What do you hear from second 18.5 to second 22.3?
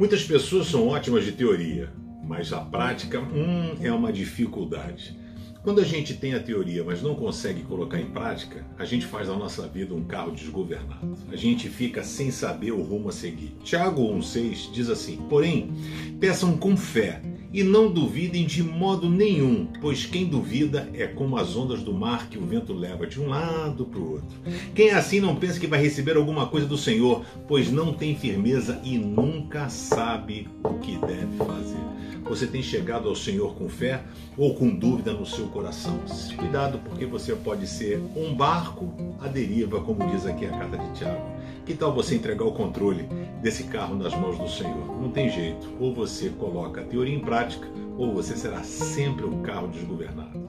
modo nenhum, pois quem duvida é como as ondas do mar